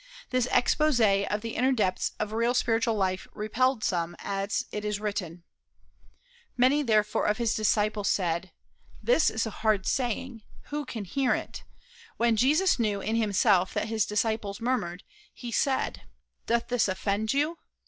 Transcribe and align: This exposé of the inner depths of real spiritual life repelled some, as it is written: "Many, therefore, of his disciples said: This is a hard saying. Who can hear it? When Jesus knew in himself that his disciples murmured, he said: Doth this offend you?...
This 0.31 0.47
exposé 0.47 1.27
of 1.27 1.41
the 1.41 1.53
inner 1.55 1.71
depths 1.71 2.13
of 2.17 2.33
real 2.33 2.55
spiritual 2.55 2.95
life 2.95 3.27
repelled 3.35 3.83
some, 3.83 4.15
as 4.17 4.65
it 4.71 4.83
is 4.83 4.99
written: 4.99 5.43
"Many, 6.57 6.81
therefore, 6.81 7.27
of 7.27 7.37
his 7.37 7.53
disciples 7.53 8.09
said: 8.09 8.51
This 9.03 9.29
is 9.29 9.45
a 9.45 9.51
hard 9.61 9.85
saying. 9.85 10.41
Who 10.69 10.85
can 10.85 11.05
hear 11.05 11.35
it? 11.35 11.63
When 12.17 12.35
Jesus 12.35 12.79
knew 12.79 12.99
in 12.99 13.15
himself 13.15 13.75
that 13.75 13.89
his 13.89 14.07
disciples 14.07 14.59
murmured, 14.59 15.03
he 15.35 15.51
said: 15.51 16.01
Doth 16.47 16.69
this 16.69 16.87
offend 16.87 17.31
you?... 17.31 17.59